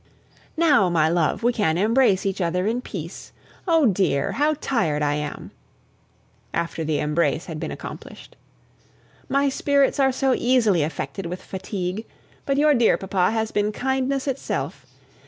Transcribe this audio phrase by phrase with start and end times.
[0.57, 3.31] "Now, my love, we can embrace each other in peace.
[3.67, 5.51] O dear, how tired I am!"
[6.55, 8.35] (after the embrace had been accomplished).
[9.29, 12.07] "My spirits are so easily affected with fatigue;
[12.47, 14.87] but your dear papa has been kindness itself.